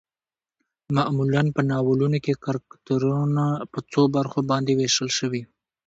[0.95, 5.41] معمولا په ناولونو کې کرکترنه په څو برخو باندې ويشل شوي